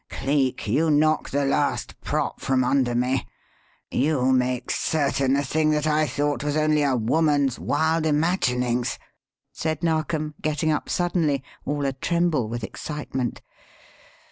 [0.09, 3.27] Cleek, you knock the last prop from under me;
[3.91, 8.97] you make certain a thing that I thought was only a woman's wild imaginings,"
[9.51, 13.43] said Narkom, getting up suddenly, all a tremble with excitement.